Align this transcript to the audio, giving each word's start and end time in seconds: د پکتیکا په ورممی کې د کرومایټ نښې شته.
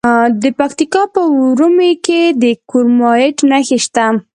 د 0.41 0.43
پکتیکا 0.59 1.03
په 1.13 1.21
ورممی 1.39 1.91
کې 2.05 2.21
د 2.41 2.45
کرومایټ 2.69 3.37
نښې 3.49 3.77
شته. 3.85 4.05